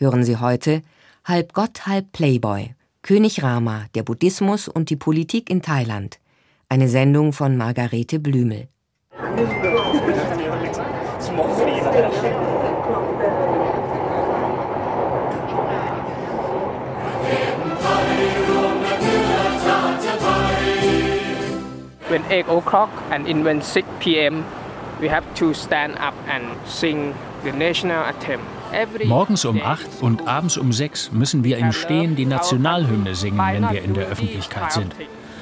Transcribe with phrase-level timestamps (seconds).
[0.00, 0.82] Hören Sie heute
[1.24, 2.70] Halb Gott, halb Playboy.
[3.02, 6.20] König Rama, der Buddhismus und die Politik in Thailand.
[6.68, 8.68] Eine Sendung von Margarete Blümel.
[22.08, 24.44] When 8 o'clock and when 6 p.m.
[25.00, 28.57] we have to stand up and sing the national anthem.
[29.04, 33.70] Morgens um 8 und abends um 6 müssen wir im Stehen die Nationalhymne singen, wenn
[33.70, 34.94] wir in der Öffentlichkeit sind.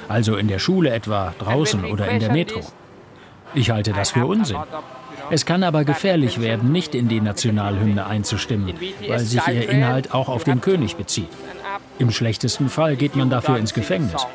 [0.09, 2.61] Also in der Schule etwa, draußen oder in der Metro.
[3.55, 4.59] Ich halte das für Unsinn.
[5.31, 8.75] Es kann aber gefährlich werden, nicht in die Nationalhymne einzustimmen,
[9.09, 11.29] weil sich ihr Inhalt auch auf den König bezieht.
[11.99, 14.27] Im schlechtesten Fall geht man dafür ins Gefängnis.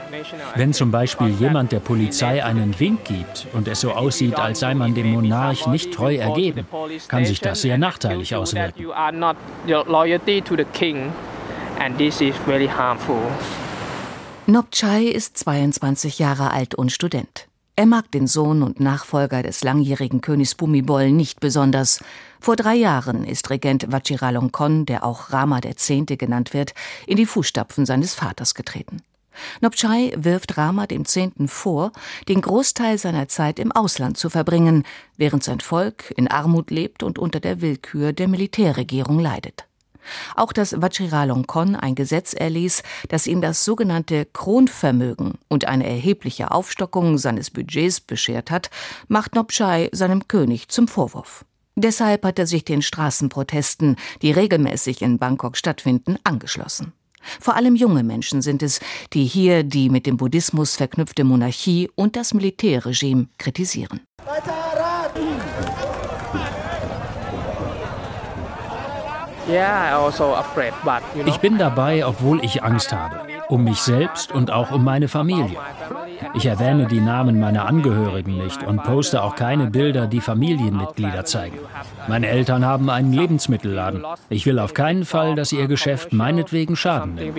[0.56, 4.74] Wenn zum Beispiel jemand der Polizei einen Wink gibt und es so aussieht, als sei
[4.74, 6.66] man dem Monarch nicht treu ergeben,
[7.08, 8.88] kann sich das sehr nachteilig auswirken.
[14.48, 17.48] Nopchai ist 22 Jahre alt und Student.
[17.82, 22.00] Er mag den Sohn und Nachfolger des langjährigen Königs Bhumibol nicht besonders.
[22.40, 25.92] Vor drei Jahren ist Regent Vajiralongkorn, der auch Rama X.
[26.06, 26.76] genannt wird,
[27.08, 29.02] in die Fußstapfen seines Vaters getreten.
[29.62, 31.18] Nopchai wirft Rama X.
[31.48, 31.92] vor,
[32.30, 34.84] den Großteil seiner Zeit im Ausland zu verbringen,
[35.18, 39.66] während sein Volk in Armut lebt und unter der Willkür der Militärregierung leidet.
[40.36, 47.18] Auch dass Vajiralongkorn ein Gesetz erließ, das ihm das sogenannte Kronvermögen und eine erhebliche Aufstockung
[47.18, 48.70] seines Budgets beschert hat,
[49.08, 51.46] macht Nopchai seinem König zum Vorwurf.
[51.76, 56.94] Deshalb hat er sich den Straßenprotesten, die regelmäßig in Bangkok stattfinden, angeschlossen.
[57.40, 58.80] Vor allem junge Menschen sind es,
[59.14, 64.02] die hier die mit dem Buddhismus verknüpfte Monarchie und das Militärregime kritisieren.
[64.26, 64.91] Also
[71.26, 73.22] ich bin dabei, obwohl ich Angst habe.
[73.50, 75.58] Um mich selbst und auch um meine Familie.
[76.34, 81.58] Ich erwähne die Namen meiner Angehörigen nicht und poste auch keine Bilder, die Familienmitglieder zeigen.
[82.08, 84.06] Meine Eltern haben einen Lebensmittelladen.
[84.30, 87.36] Ich will auf keinen Fall, dass ihr Geschäft meinetwegen Schaden nimmt.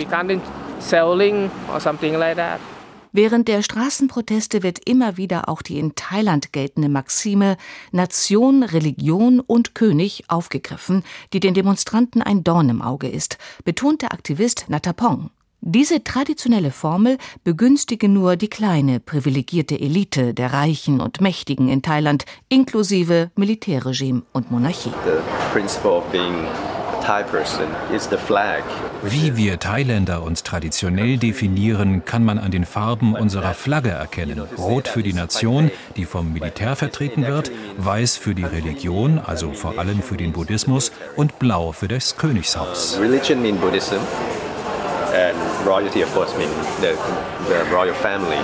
[3.15, 7.57] Während der Straßenproteste wird immer wieder auch die in Thailand geltende Maxime
[7.91, 14.13] Nation, Religion und König aufgegriffen, die den Demonstranten ein Dorn im Auge ist, betont der
[14.13, 15.29] Aktivist Natapong.
[15.61, 22.25] Diese traditionelle Formel begünstige nur die kleine, privilegierte Elite der Reichen und Mächtigen in Thailand,
[22.49, 24.91] inklusive Militärregime und Monarchie.
[29.03, 34.41] Wie wir Thailänder uns traditionell definieren, kann man an den Farben unserer Flagge erkennen.
[34.57, 39.77] Rot für die Nation, die vom Militär vertreten wird, weiß für die Religion, also vor
[39.77, 42.99] allem für den Buddhismus, und blau für das Königshaus.
[43.59, 43.99] Buddhism
[45.13, 46.49] and royalty of course mean
[46.81, 46.95] the,
[47.47, 48.39] the royal family.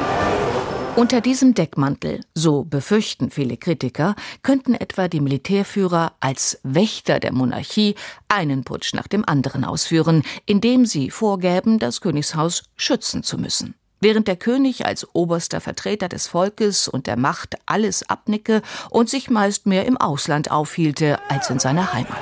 [1.00, 7.96] Unter diesem Deckmantel, so befürchten viele Kritiker, könnten etwa die Militärführer als Wächter der Monarchie
[8.28, 13.76] einen Putsch nach dem anderen ausführen, indem sie vorgäben, das Königshaus schützen zu müssen.
[14.02, 19.30] Während der König als oberster Vertreter des Volkes und der Macht alles abnicke und sich
[19.30, 22.20] meist mehr im Ausland aufhielte als in seiner Heimat.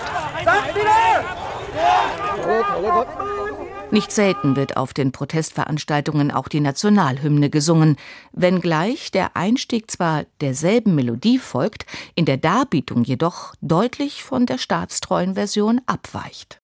[3.89, 7.95] Nicht selten wird auf den Protestveranstaltungen auch die Nationalhymne gesungen,
[8.33, 15.35] wenngleich der Einstieg zwar derselben Melodie folgt, in der Darbietung jedoch deutlich von der staatstreuen
[15.35, 16.59] Version abweicht.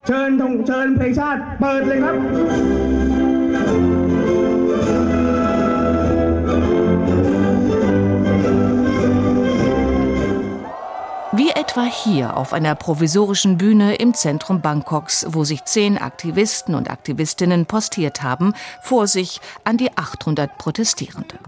[11.36, 16.92] Wie etwa hier auf einer provisorischen Bühne im Zentrum Bangkoks, wo sich zehn Aktivisten und
[16.92, 21.40] Aktivistinnen postiert haben, vor sich an die 800 Protestierende.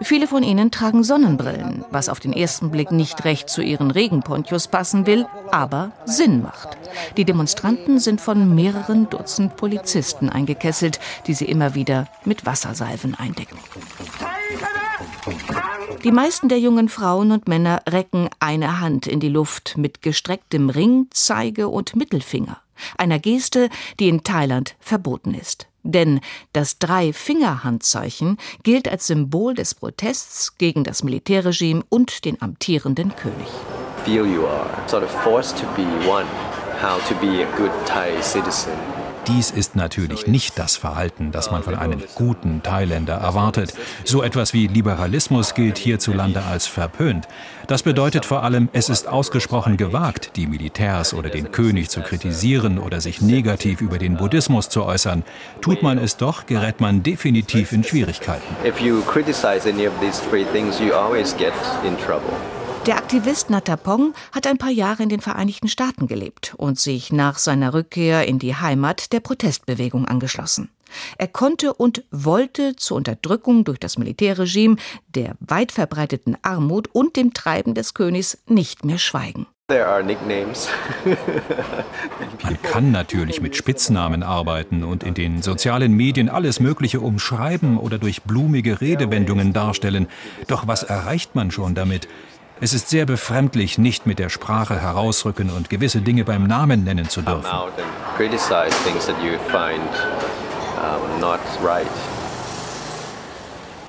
[0.00, 4.66] Viele von ihnen tragen Sonnenbrillen, was auf den ersten Blick nicht recht zu ihren Regenponchos
[4.66, 6.76] passen will, aber Sinn macht.
[7.16, 10.98] Die Demonstranten sind von mehreren Dutzend Polizisten eingekesselt,
[11.28, 13.58] die sie immer wieder mit Wassersalven eindecken.
[16.04, 20.70] Die meisten der jungen Frauen und Männer recken eine Hand in die Luft mit gestrecktem
[20.70, 22.60] Ring, Zeige und Mittelfinger,
[22.96, 23.68] einer Geste,
[24.00, 25.66] die in Thailand verboten ist.
[25.82, 26.20] Denn
[26.52, 33.48] das Drei-Finger-Handzeichen gilt als Symbol des Protests gegen das Militärregime und den amtierenden König.
[34.04, 35.66] Feel you are sort of forced to
[36.80, 38.97] how to be a good Thai citizen.
[39.28, 43.74] Dies ist natürlich nicht das Verhalten, das man von einem guten Thailänder erwartet.
[44.04, 47.28] So etwas wie Liberalismus gilt hierzulande als verpönt.
[47.66, 52.78] Das bedeutet vor allem, es ist ausgesprochen gewagt, die Militärs oder den König zu kritisieren
[52.78, 55.22] oder sich negativ über den Buddhismus zu äußern.
[55.60, 58.56] Tut man es doch, gerät man definitiv in Schwierigkeiten.
[58.66, 61.52] If you criticize any of these three things, you always get
[61.86, 62.32] in trouble.
[62.86, 67.38] Der Aktivist Natapong hat ein paar Jahre in den Vereinigten Staaten gelebt und sich nach
[67.38, 70.70] seiner Rückkehr in die Heimat der Protestbewegung angeschlossen.
[71.18, 74.76] Er konnte und wollte zur Unterdrückung durch das Militärregime,
[75.08, 79.46] der weit verbreiteten Armut und dem Treiben des Königs nicht mehr schweigen.
[82.42, 87.98] Man kann natürlich mit Spitznamen arbeiten und in den sozialen Medien alles Mögliche umschreiben oder
[87.98, 90.08] durch blumige Redewendungen darstellen.
[90.46, 92.08] Doch was erreicht man schon damit?
[92.60, 97.08] Es ist sehr befremdlich, nicht mit der Sprache herausrücken und gewisse Dinge beim Namen nennen
[97.08, 97.46] zu dürfen.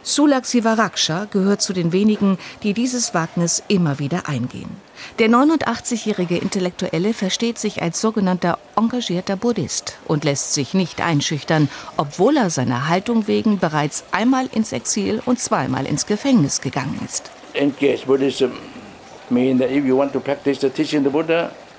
[0.04, 4.70] Sulak Sivaraksha gehört zu den wenigen, die dieses Wagnis immer wieder eingehen.
[5.18, 12.38] Der 89-jährige Intellektuelle versteht sich als sogenannter engagierter Buddhist und lässt sich nicht einschüchtern, obwohl
[12.38, 17.32] er seiner Haltung wegen bereits einmal ins Exil und zweimal ins Gefängnis gegangen ist.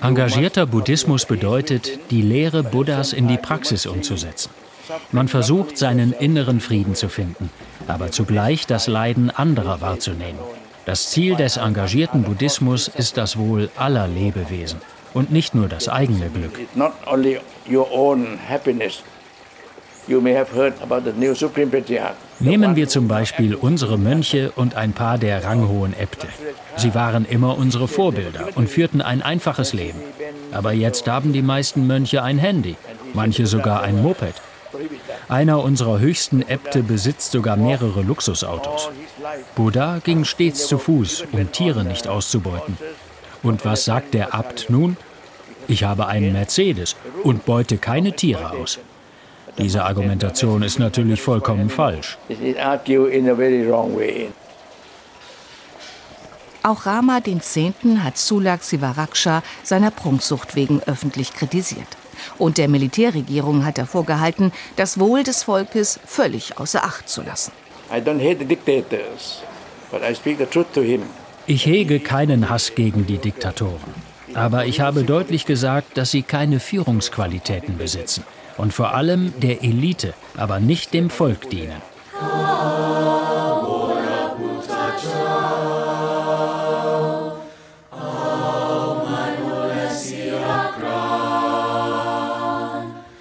[0.01, 4.49] Engagierter Buddhismus bedeutet, die Lehre Buddhas in die Praxis umzusetzen.
[5.11, 7.49] Man versucht, seinen inneren Frieden zu finden,
[7.87, 10.39] aber zugleich das Leiden anderer wahrzunehmen.
[10.85, 14.81] Das Ziel des engagierten Buddhismus ist das Wohl aller Lebewesen
[15.13, 16.59] und nicht nur das eigene Glück.
[22.39, 26.27] Nehmen wir zum Beispiel unsere Mönche und ein paar der ranghohen Äbte.
[26.75, 29.99] Sie waren immer unsere Vorbilder und führten ein einfaches Leben.
[30.51, 32.75] Aber jetzt haben die meisten Mönche ein Handy,
[33.13, 34.35] manche sogar ein Moped.
[35.27, 38.89] Einer unserer höchsten Äbte besitzt sogar mehrere Luxusautos.
[39.55, 42.77] Buddha ging stets zu Fuß, um Tiere nicht auszubeuten.
[43.43, 44.97] Und was sagt der Abt nun?
[45.67, 48.79] Ich habe einen Mercedes und beute keine Tiere aus.
[49.57, 52.17] Diese Argumentation ist natürlich vollkommen falsch.
[56.63, 57.57] Auch Rama X.
[58.03, 61.87] hat Sulak Sivaraksha seiner Prunksucht wegen öffentlich kritisiert.
[62.37, 67.51] Und der Militärregierung hat er vorgehalten, das Wohl des Volkes völlig außer Acht zu lassen.
[71.47, 74.11] Ich hege keinen Hass gegen die Diktatoren.
[74.35, 78.23] Aber ich habe deutlich gesagt, dass sie keine Führungsqualitäten besitzen
[78.61, 81.81] und vor allem der Elite, aber nicht dem Volk dienen.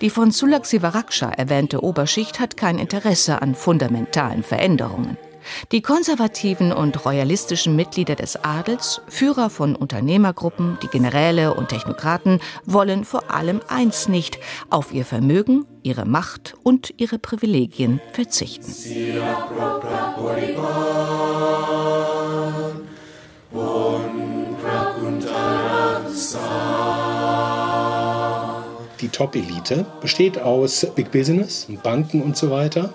[0.02, 5.16] Die von Sulak Sivaraksha erwähnte Oberschicht hat kein Interesse an fundamentalen Veränderungen.
[5.72, 13.04] Die konservativen und royalistischen Mitglieder des Adels, Führer von Unternehmergruppen, die Generäle und Technokraten wollen
[13.04, 14.38] vor allem eins nicht,
[14.70, 18.72] auf ihr Vermögen, ihre Macht und ihre Privilegien verzichten.
[29.00, 32.92] Die Top-Elite besteht aus Big Business, Banken und so weiter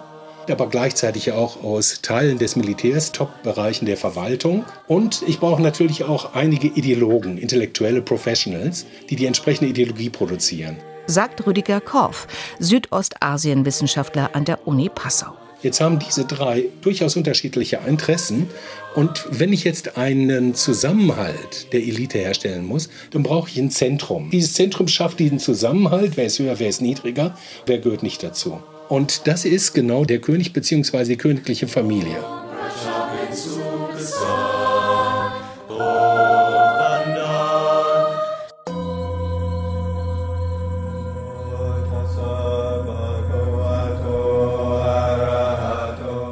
[0.51, 4.65] aber gleichzeitig auch aus Teilen des Militärs, Top-Bereichen der Verwaltung.
[4.87, 10.77] Und ich brauche natürlich auch einige Ideologen, intellektuelle Professionals, die die entsprechende Ideologie produzieren.
[11.07, 12.27] Sagt Rüdiger Korff,
[12.59, 15.35] Südostasien-Wissenschaftler an der Uni Passau.
[15.61, 18.47] Jetzt haben diese drei durchaus unterschiedliche Interessen.
[18.93, 24.29] Und wenn ich jetzt einen Zusammenhalt der Elite herstellen muss, dann brauche ich ein Zentrum.
[24.29, 26.17] Dieses Zentrum schafft diesen Zusammenhalt.
[26.17, 28.61] Wer ist höher, wer ist niedriger, wer gehört nicht dazu.
[28.89, 31.15] Und das ist genau der König bzw.
[31.15, 32.17] königliche Familie.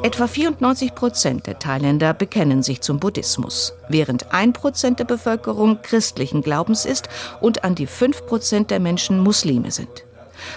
[0.04, 6.40] Etwa 94 Prozent der Thailänder bekennen sich zum Buddhismus, während ein Prozent der Bevölkerung christlichen
[6.40, 7.08] Glaubens ist
[7.40, 10.04] und an die fünf Prozent der Menschen Muslime sind.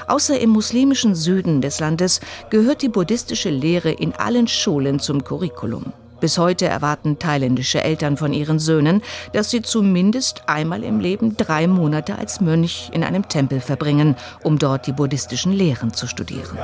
[0.08, 5.94] Außer im muslimischen Süden des Landes gehört die buddhistische Lehre in allen Schulen zum Curriculum.
[6.20, 9.04] Bis heute erwarten thailändische Eltern von ihren Söhnen,
[9.34, 14.58] dass sie zumindest einmal im Leben drei Monate als Mönch in einem Tempel verbringen, um
[14.58, 16.58] dort die buddhistischen Lehren zu studieren.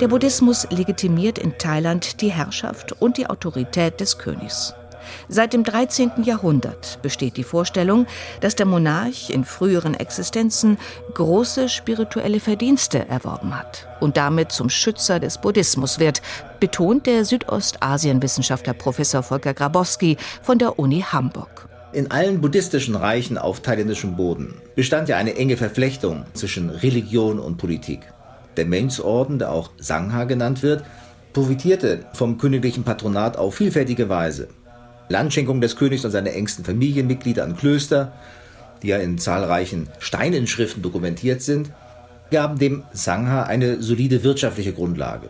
[0.00, 4.74] Der Buddhismus legitimiert in Thailand die Herrschaft und die Autorität des Königs.
[5.28, 6.24] Seit dem 13.
[6.24, 8.06] Jahrhundert besteht die Vorstellung,
[8.40, 10.78] dass der Monarch in früheren Existenzen
[11.14, 16.22] große spirituelle Verdienste erworben hat und damit zum Schützer des Buddhismus wird,
[16.60, 21.68] betont der Südostasienwissenschaftler Professor Volker Grabowski von der Uni Hamburg.
[21.92, 27.56] In allen buddhistischen Reichen auf thailändischem Boden bestand ja eine enge Verflechtung zwischen Religion und
[27.56, 28.00] Politik.
[28.56, 30.84] Der Mönchsorden, der auch Sangha genannt wird,
[31.32, 34.48] profitierte vom königlichen Patronat auf vielfältige Weise.
[35.14, 38.12] Landschenkung des Königs und seiner engsten Familienmitglieder an Klöster,
[38.82, 41.70] die ja in zahlreichen Steininschriften dokumentiert sind,
[42.32, 45.28] gaben dem Sangha eine solide wirtschaftliche Grundlage.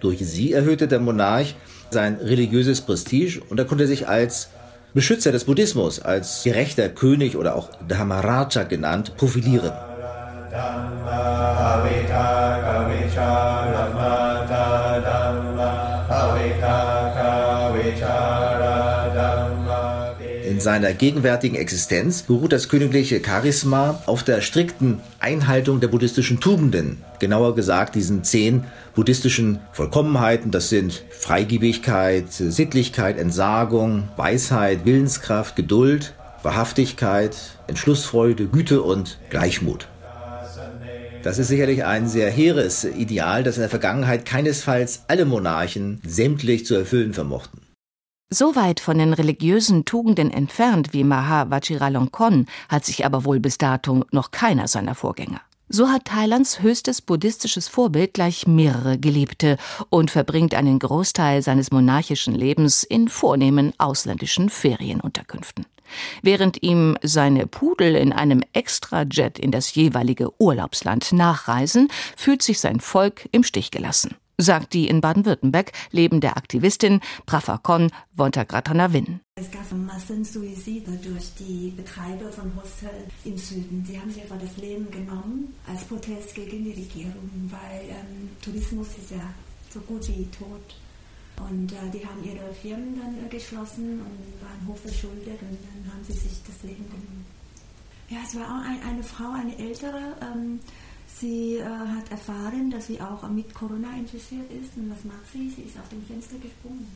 [0.00, 1.56] Durch sie erhöhte der Monarch
[1.90, 4.48] sein religiöses Prestige und er konnte sich als
[4.94, 9.72] Beschützer des Buddhismus, als gerechter König oder auch Dhamaraja genannt, profilieren.
[20.58, 27.04] In seiner gegenwärtigen Existenz beruht das königliche Charisma auf der strikten Einhaltung der buddhistischen Tugenden,
[27.20, 28.64] genauer gesagt diesen zehn
[28.96, 37.36] buddhistischen Vollkommenheiten, das sind Freigebigkeit, Sittlichkeit, Entsagung, Weisheit, Willenskraft, Geduld, Wahrhaftigkeit,
[37.68, 39.86] Entschlussfreude, Güte und Gleichmut.
[41.22, 46.66] Das ist sicherlich ein sehr hehres Ideal, das in der Vergangenheit keinesfalls alle Monarchen sämtlich
[46.66, 47.67] zu erfüllen vermochten.
[48.30, 53.56] So weit von den religiösen Tugenden entfernt wie Maha Vajiralongkorn hat sich aber wohl bis
[53.56, 55.40] dato noch keiner seiner Vorgänger.
[55.70, 59.56] So hat Thailands höchstes buddhistisches Vorbild gleich mehrere Geliebte
[59.88, 65.64] und verbringt einen Großteil seines monarchischen Lebens in vornehmen ausländischen Ferienunterkünften.
[66.20, 72.80] Während ihm seine Pudel in einem Extrajet in das jeweilige Urlaubsland nachreisen, fühlt sich sein
[72.80, 79.20] Volk im Stich gelassen sagt die in Baden-Württemberg lebende Aktivistin Prafakon Wontagratana-Win.
[79.34, 83.84] Es gab Massensuizide durch die Betreiber von Hostels im Süden.
[83.86, 88.88] Sie haben sich einfach das Leben genommen als Protest gegen die Regierung, weil ähm, Tourismus
[88.98, 89.34] ist ja
[89.72, 90.76] so gut wie tot.
[91.48, 96.04] Und äh, die haben ihre Firmen dann äh, geschlossen und waren hochverschuldet und dann haben
[96.04, 97.26] sie sich das Leben genommen.
[98.08, 100.60] Ja, es war auch ein, eine Frau, eine ältere, ähm,
[101.16, 104.76] Sie äh, hat erfahren, dass sie auch mit Corona infiziert ist.
[104.76, 105.50] Und was macht sie?
[105.50, 106.86] Sie ist auf dem Fenster gesprungen.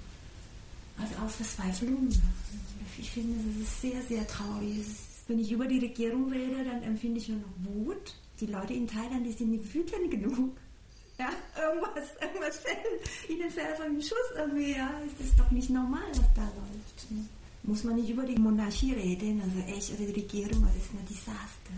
[0.99, 2.09] Also aus Verzweiflung.
[2.99, 4.85] Ich finde, das ist sehr, sehr traurig.
[5.27, 8.15] Wenn ich über die Regierung rede, dann empfinde ich nur noch Wut.
[8.41, 10.57] Die Leute in Thailand, die sind nicht wütend genug.
[11.19, 14.73] Ja, irgendwas, irgendwas fällt ihnen fällt von dem Schuss irgendwie.
[14.73, 17.07] Ja, das ist doch nicht normal, was da läuft.
[17.63, 21.07] Muss man nicht über die Monarchie reden, also echt, also die Regierung, das ist ein
[21.09, 21.73] Desaster.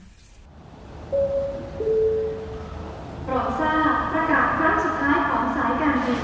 [3.25, 6.21] โปรดทราบประกาศครั้งสุดท้ายของสายการบิน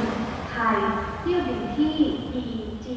[0.51, 0.77] ไทย
[1.21, 1.89] เที่ยวบินที่
[2.39, 2.87] EG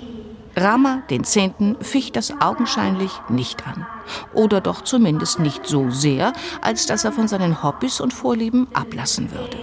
[0.58, 3.86] Rama den Zehnten ficht das augenscheinlich nicht an.
[4.34, 9.30] Oder doch zumindest nicht so sehr, als dass er von seinen Hobbys und Vorlieben ablassen
[9.30, 9.56] würde.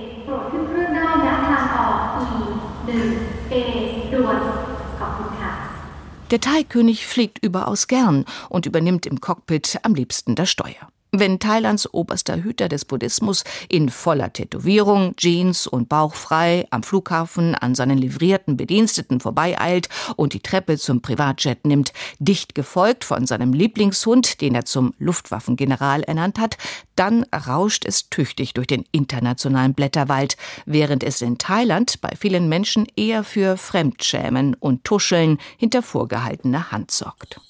[6.31, 10.87] Der Thai-König fliegt überaus gern und übernimmt im Cockpit am liebsten das Steuer.
[11.12, 17.74] Wenn Thailands oberster Hüter des Buddhismus in voller Tätowierung, Jeans und bauchfrei am Flughafen an
[17.74, 24.40] seinen livrierten Bediensteten vorbeieilt und die Treppe zum Privatjet nimmt, dicht gefolgt von seinem Lieblingshund,
[24.40, 26.56] den er zum Luftwaffengeneral ernannt hat,
[26.94, 32.86] dann rauscht es tüchtig durch den internationalen Blätterwald, während es in Thailand bei vielen Menschen
[32.94, 37.40] eher für Fremdschämen und Tuscheln hinter vorgehaltener Hand sorgt.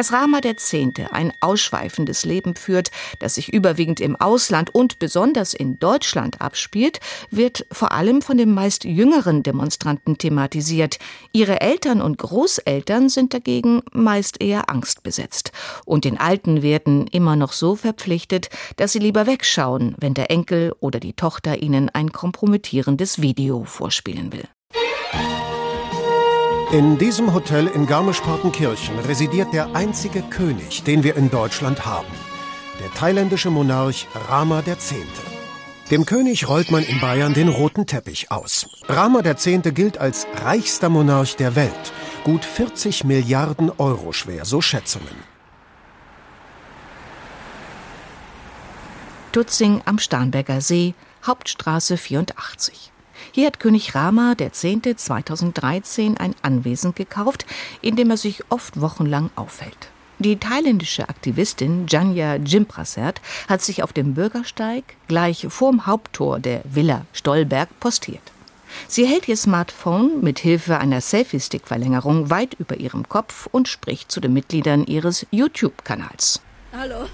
[0.00, 0.74] Dass Rama X.
[1.10, 7.66] ein ausschweifendes Leben führt, das sich überwiegend im Ausland und besonders in Deutschland abspielt, wird
[7.70, 10.98] vor allem von den meist jüngeren Demonstranten thematisiert.
[11.32, 15.52] Ihre Eltern und Großeltern sind dagegen meist eher angstbesetzt.
[15.84, 20.72] Und den Alten werden immer noch so verpflichtet, dass sie lieber wegschauen, wenn der Enkel
[20.80, 24.48] oder die Tochter ihnen ein kompromittierendes Video vorspielen will.
[26.72, 32.06] In diesem Hotel in Garmisch-Partenkirchen residiert der einzige König, den wir in Deutschland haben.
[32.80, 34.94] Der thailändische Monarch Rama X.
[35.90, 38.68] Dem König rollt man in Bayern den roten Teppich aus.
[38.86, 39.48] Rama X.
[39.74, 41.92] gilt als reichster Monarch der Welt.
[42.22, 45.24] Gut 40 Milliarden Euro schwer, so Schätzungen.
[49.32, 50.94] Tutzing am Starnberger See,
[51.26, 52.89] Hauptstraße 84.
[53.32, 54.66] Hier hat König Rama X.
[54.96, 57.46] 2013 ein Anwesen gekauft,
[57.80, 59.88] in dem er sich oft wochenlang aufhält.
[60.18, 67.06] Die thailändische Aktivistin Janya Jimprasert hat sich auf dem Bürgersteig gleich vorm Haupttor der Villa
[67.14, 68.20] Stolberg postiert.
[68.86, 74.20] Sie hält ihr Smartphone mit Hilfe einer Selfie-Stick-Verlängerung weit über ihrem Kopf und spricht zu
[74.20, 76.42] den Mitgliedern ihres YouTube-Kanals.
[76.72, 77.06] Hallo,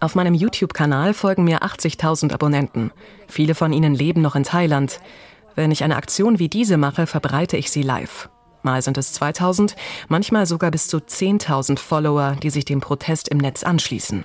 [0.00, 2.90] auf meinem YouTube-Kanal folgen mir 80.000 Abonnenten.
[3.28, 5.00] Viele von ihnen leben noch in Thailand.
[5.54, 8.28] Wenn ich eine Aktion wie diese mache, verbreite ich sie live.
[8.62, 9.76] Mal sind es 2000,
[10.08, 14.24] manchmal sogar bis zu 10.000 Follower, die sich dem Protest im Netz anschließen.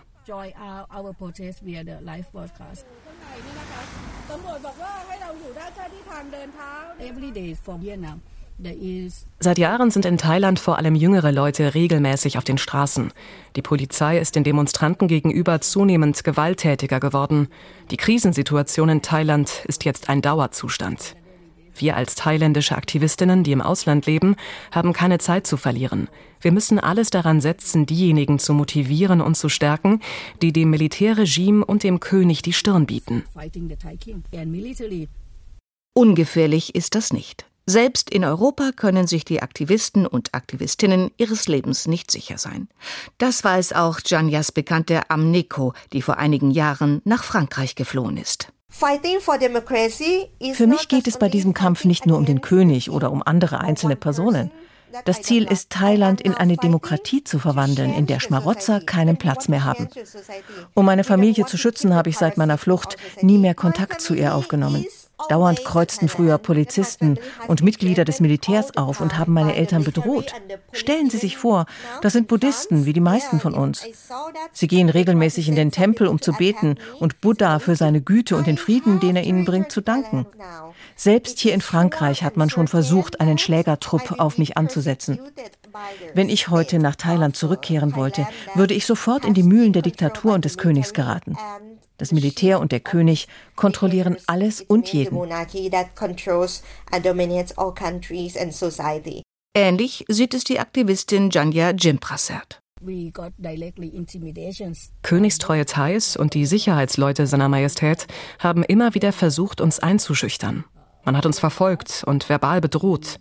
[9.40, 13.14] Seit Jahren sind in Thailand vor allem jüngere Leute regelmäßig auf den Straßen.
[13.56, 17.50] Die Polizei ist den Demonstranten gegenüber zunehmend gewalttätiger geworden.
[17.92, 21.16] Die Krisensituation in Thailand ist jetzt ein Dauerzustand.
[21.80, 24.36] Wir als thailändische Aktivistinnen, die im Ausland leben,
[24.72, 26.10] haben keine Zeit zu verlieren.
[26.42, 30.02] Wir müssen alles daran setzen, diejenigen zu motivieren und zu stärken,
[30.42, 33.24] die dem Militärregime und dem König die Stirn bieten.
[35.94, 37.46] Ungefährlich ist das nicht.
[37.70, 42.70] Selbst in Europa können sich die Aktivisten und Aktivistinnen ihres Lebens nicht sicher sein.
[43.18, 48.54] Das weiß auch Janyas Bekannte Amneko, die vor einigen Jahren nach Frankreich geflohen ist.
[50.54, 53.60] Für mich geht es bei diesem Kampf nicht nur um den König oder um andere
[53.60, 54.52] einzelne Personen.
[55.06, 59.64] Das Ziel ist, Thailand in eine Demokratie zu verwandeln, in der Schmarotzer keinen Platz mehr
[59.64, 59.90] haben.
[60.74, 64.36] Um meine Familie zu schützen, habe ich seit meiner Flucht nie mehr Kontakt zu ihr
[64.36, 64.86] aufgenommen.
[65.30, 70.34] Dauernd kreuzten früher Polizisten und Mitglieder des Militärs auf und haben meine Eltern bedroht.
[70.72, 71.66] Stellen Sie sich vor,
[72.02, 73.84] das sind Buddhisten, wie die meisten von uns.
[74.54, 78.48] Sie gehen regelmäßig in den Tempel, um zu beten und Buddha für seine Güte und
[78.48, 80.28] den Frieden, den er ihnen bringt, zu danken.
[80.96, 85.20] Selbst hier in Frankreich hat man schon versucht, einen Schlägertrupp auf mich anzusetzen.
[86.14, 90.34] Wenn ich heute nach Thailand zurückkehren wollte, würde ich sofort in die Mühlen der Diktatur
[90.34, 91.38] und des Königs geraten.
[91.98, 95.18] Das Militär und der König kontrollieren alles und jeden.
[99.56, 102.62] Ähnlich sieht es die Aktivistin Janya Jimprasert.
[105.02, 108.06] Königstreue Thais und die Sicherheitsleute seiner Majestät
[108.38, 110.64] haben immer wieder versucht, uns einzuschüchtern.
[111.04, 113.20] Man hat uns verfolgt und verbal bedroht.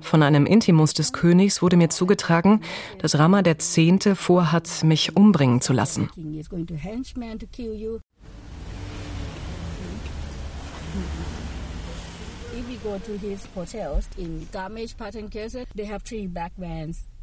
[0.00, 2.60] Von einem Intimus des Königs wurde mir zugetragen,
[2.98, 3.78] dass Rama X.
[4.14, 6.10] vorhat, mich umbringen zu lassen.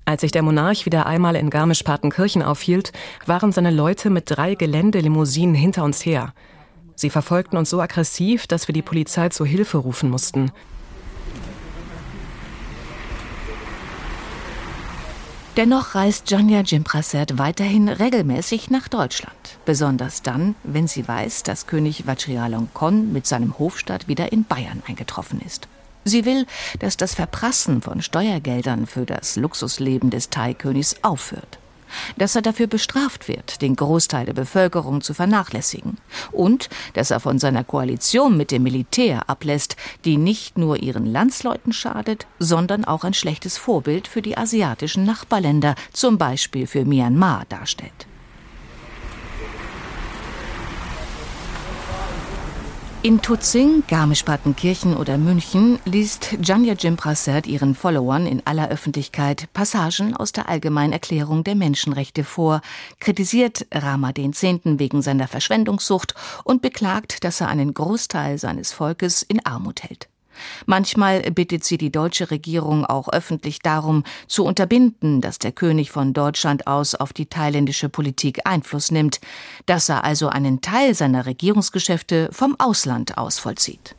[0.05, 2.91] Als sich der Monarch wieder einmal in Garmisch-Partenkirchen aufhielt,
[3.25, 6.33] waren seine Leute mit drei Geländelimousinen hinter uns her.
[6.95, 10.51] Sie verfolgten uns so aggressiv, dass wir die Polizei zur Hilfe rufen mussten.
[15.57, 19.35] Dennoch reist Janja Jimpraset weiterhin regelmäßig nach Deutschland.
[19.65, 25.41] Besonders dann, wenn sie weiß, dass König Vajiralongkorn mit seinem Hofstaat wieder in Bayern eingetroffen
[25.41, 25.67] ist.
[26.05, 26.47] Sie will,
[26.79, 31.59] dass das Verprassen von Steuergeldern für das Luxusleben des Thai-Königs aufhört
[32.17, 35.97] dass er dafür bestraft wird, den Großteil der Bevölkerung zu vernachlässigen
[36.31, 39.75] und dass er von seiner Koalition mit dem Militär ablässt,
[40.05, 45.75] die nicht nur ihren Landsleuten schadet, sondern auch ein schlechtes Vorbild für die asiatischen Nachbarländer,
[45.93, 48.10] zum Beispiel für Myanmar, darstellt.
[53.03, 60.33] In Tutzing, Garmisch-Partenkirchen oder München liest Janja Jimprasert ihren Followern in aller Öffentlichkeit Passagen aus
[60.33, 62.61] der Allgemeinen Erklärung der Menschenrechte vor,
[62.99, 64.43] kritisiert Rama X.
[64.43, 70.10] wegen seiner Verschwendungssucht und beklagt, dass er einen Großteil seines Volkes in Armut hält.
[70.65, 76.13] Manchmal bittet sie die deutsche Regierung auch öffentlich darum, zu unterbinden, dass der König von
[76.13, 79.19] Deutschland aus auf die thailändische Politik Einfluss nimmt,
[79.65, 83.95] dass er also einen Teil seiner Regierungsgeschäfte vom Ausland aus vollzieht.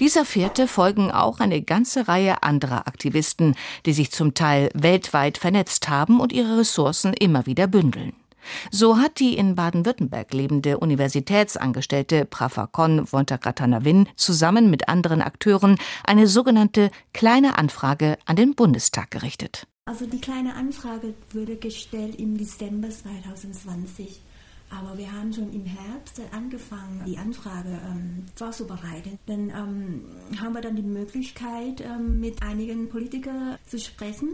[0.00, 5.88] Dieser Fährte folgen auch eine ganze Reihe anderer Aktivisten, die sich zum Teil weltweit vernetzt
[5.88, 8.12] haben und ihre Ressourcen immer wieder bündeln.
[8.70, 16.90] So hat die in Baden-Württemberg lebende Universitätsangestellte Prafakon Wontakratana-Win zusammen mit anderen Akteuren eine sogenannte
[17.12, 19.66] Kleine Anfrage an den Bundestag gerichtet.
[19.86, 24.20] Also die kleine Anfrage wurde gestellt im Dezember 2020.
[24.70, 29.18] Aber wir haben schon im Herbst angefangen, die Anfrage ähm, vorzubereiten.
[29.24, 30.04] Dann ähm,
[30.38, 34.28] haben wir dann die Möglichkeit, ähm, mit einigen Politikern zu sprechen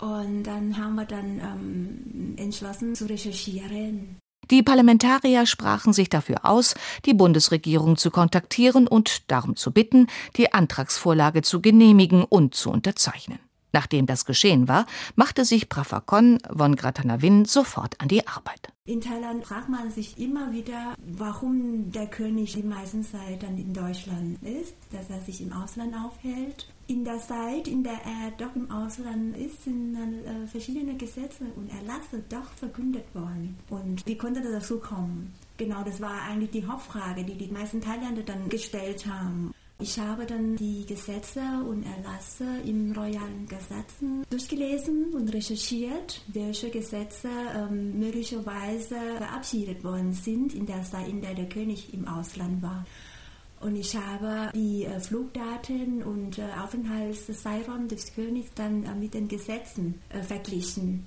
[0.00, 4.18] und dann haben wir dann ähm, entschlossen zu recherchieren.
[4.50, 10.52] Die Parlamentarier sprachen sich dafür aus, die Bundesregierung zu kontaktieren und darum zu bitten, die
[10.52, 13.38] Antragsvorlage zu genehmigen und zu unterzeichnen.
[13.72, 18.72] Nachdem das geschehen war, machte sich Pravakon von Gratanavin sofort an die Arbeit.
[18.84, 23.72] In Thailand fragt man sich immer wieder, warum der König die meiste Zeit dann in
[23.72, 26.66] Deutschland ist, dass er sich im Ausland aufhält.
[26.90, 31.44] In der Zeit, in der er doch im Ausland ist, sind dann äh, verschiedene Gesetze
[31.54, 33.56] und Erlasse doch verkündet worden.
[33.68, 35.32] Und wie konnte das dazu kommen?
[35.56, 39.54] Genau, das war eigentlich die Hauptfrage, die die meisten Thailänder dann gestellt haben.
[39.78, 47.28] Ich habe dann die Gesetze und Erlasse im Royalen Gesetzen durchgelesen und recherchiert, welche Gesetze
[47.54, 52.84] ähm, möglicherweise verabschiedet worden sind in der Zeit, in der der König im Ausland war.
[53.60, 59.28] Und ich habe die äh, Flugdaten und äh, Aufenthaltszeitraum des Königs dann äh, mit den
[59.28, 61.04] Gesetzen verglichen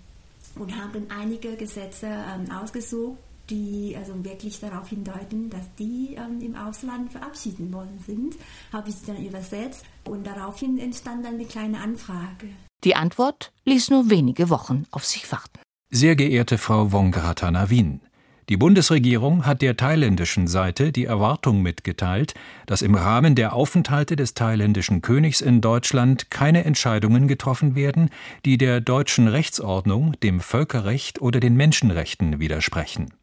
[0.56, 3.18] und habe dann einige Gesetze ähm, ausgesucht,
[3.50, 8.36] die also wirklich darauf hindeuten, dass die ähm, im Ausland verabschieden worden sind,
[8.72, 12.50] habe ich dann übersetzt und daraufhin entstand dann die kleine Anfrage.
[12.84, 15.60] Die Antwort ließ nur wenige Wochen auf sich warten.
[15.90, 18.02] Sehr geehrte Frau Wongratana-Wien,
[18.50, 22.34] die Bundesregierung hat der thailändischen Seite die Erwartung mitgeteilt,
[22.66, 28.10] dass im Rahmen der Aufenthalte des thailändischen Königs in Deutschland keine Entscheidungen getroffen werden,
[28.44, 33.14] die der deutschen Rechtsordnung, dem Völkerrecht oder den Menschenrechten widersprechen.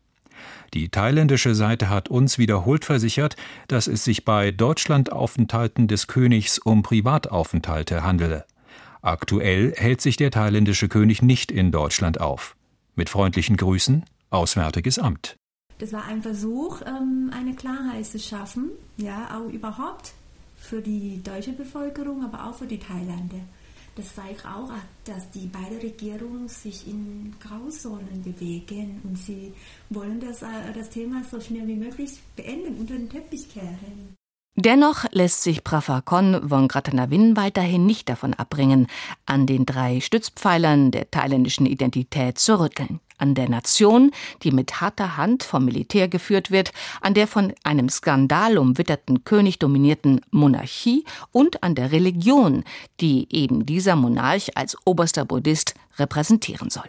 [0.73, 3.37] Die thailändische Seite hat uns wiederholt versichert,
[3.69, 8.47] dass es sich bei Deutschlandaufenthalten des Königs um Privataufenthalte handele.
[9.03, 12.57] Aktuell hält sich der thailändische König nicht in Deutschland auf.
[12.95, 15.37] Mit freundlichen Grüßen, Auswärtiges Amt.
[15.79, 20.13] Das war ein Versuch, ähm, eine Klarheit zu schaffen, ja, auch überhaupt
[20.59, 23.41] für die deutsche Bevölkerung, aber auch für die Thailänder.
[23.97, 24.71] Das zeigt auch,
[25.05, 29.53] dass die beiden Regierungen sich in Grauzonen bewegen und sie
[29.89, 34.15] wollen das, äh, das Thema so schnell wie möglich beenden, unter den Teppich kehren.
[34.55, 38.87] Dennoch lässt sich Pravakon von Gratanavin weiterhin nicht davon abbringen,
[39.25, 44.11] an den drei Stützpfeilern der thailändischen Identität zu rütteln an der Nation,
[44.43, 49.59] die mit harter Hand vom Militär geführt wird, an der von einem Skandal umwitterten König
[49.59, 52.65] dominierten Monarchie und an der Religion,
[53.01, 56.89] die eben dieser Monarch als oberster Buddhist repräsentieren soll.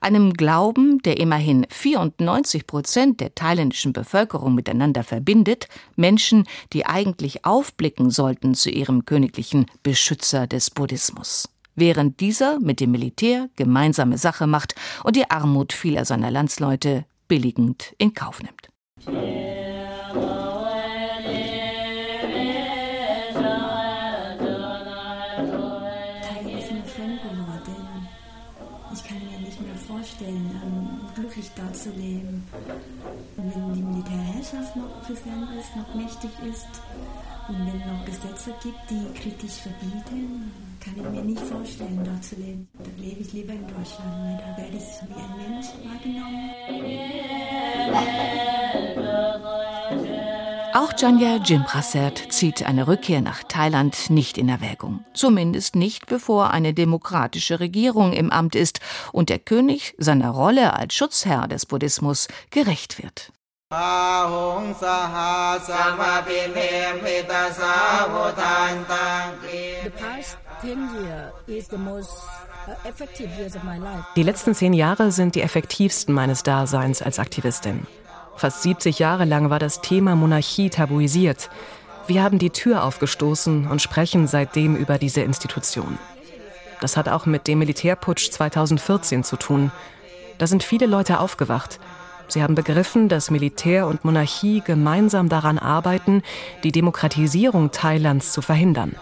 [0.00, 8.10] Einem Glauben, der immerhin 94 Prozent der thailändischen Bevölkerung miteinander verbindet, Menschen, die eigentlich aufblicken
[8.10, 11.48] sollten zu ihrem königlichen Beschützer des Buddhismus
[11.80, 17.94] während dieser mit dem Militär gemeinsame Sache macht und die Armut vieler seiner Landsleute billigend
[17.98, 18.68] in Kauf nimmt.
[28.92, 32.46] Ich kann mir nicht mehr vorstellen, ähm, glücklich dort zu leben.
[33.36, 36.66] Wenn die Militärherrschaft noch präsent ist, noch mächtig ist,
[37.50, 42.24] und wenn es noch Gesetze gibt, die kritisch verbieten, kann ich mir nicht vorstellen, dort
[42.24, 42.68] zu leben.
[42.78, 46.50] Da lebe ich lieber in Deutschland, weil da werde ich wie ein Mensch wahrgenommen.
[50.72, 55.04] Auch Janja Jimprasert zieht eine Rückkehr nach Thailand nicht in Erwägung.
[55.14, 58.78] Zumindest nicht, bevor eine demokratische Regierung im Amt ist
[59.12, 63.32] und der König seiner Rolle als Schutzherr des Buddhismus gerecht wird.
[63.70, 63.76] The
[69.90, 72.10] past 10 years is the most
[72.66, 72.74] uh,
[74.16, 77.86] die letzten zehn Jahre sind die effektivsten meines Daseins als Aktivistin.
[78.34, 81.48] Fast 70 Jahre lang war das Thema Monarchie tabuisiert.
[82.08, 85.96] Wir haben die Tür aufgestoßen und sprechen seitdem über diese Institution.
[86.80, 89.70] Das hat auch mit dem Militärputsch 2014 zu tun.
[90.38, 91.78] Da sind viele Leute aufgewacht
[92.30, 96.22] Sie haben begriffen, dass Militär und Monarchie gemeinsam daran arbeiten,
[96.62, 98.94] die Demokratisierung Thailands zu verhindern.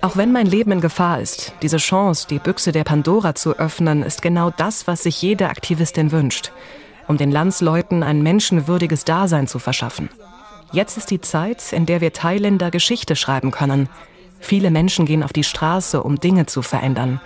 [0.00, 4.02] Auch wenn mein Leben in Gefahr ist, diese Chance, die Büchse der Pandora zu öffnen,
[4.02, 6.52] ist genau das, was sich jede Aktivistin wünscht
[7.08, 10.10] um den Landsleuten ein menschenwürdiges Dasein zu verschaffen.
[10.70, 13.88] Jetzt ist die Zeit, in der wir Thailänder Geschichte schreiben können.
[14.38, 17.20] Viele Menschen gehen auf die Straße, um Dinge zu verändern.